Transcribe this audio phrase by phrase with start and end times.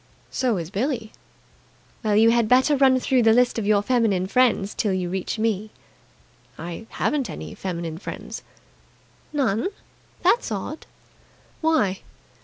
[0.31, 1.11] "So is Billie."
[2.03, 5.37] "Well, you had better run through the list of your feminine friends till you reach
[5.37, 5.69] me."
[6.57, 8.41] "I haven't any feminine friends."
[9.31, 9.67] "None?"
[10.23, 10.87] "That's odd."
[11.61, 11.99] "Why?"